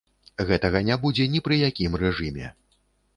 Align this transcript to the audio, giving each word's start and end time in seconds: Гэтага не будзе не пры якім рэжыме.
Гэтага 0.51 0.79
не 0.87 0.95
будзе 1.03 1.27
не 1.33 1.41
пры 1.47 1.59
якім 1.69 1.99
рэжыме. 2.05 2.49